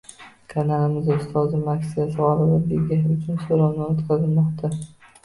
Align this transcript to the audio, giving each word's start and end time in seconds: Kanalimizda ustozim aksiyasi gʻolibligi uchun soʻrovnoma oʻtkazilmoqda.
Kanalimizda 0.51 1.17
ustozim 1.23 1.67
aksiyasi 1.73 2.17
gʻolibligi 2.29 2.97
uchun 3.17 3.37
soʻrovnoma 3.45 3.91
oʻtkazilmoqda. 3.97 4.73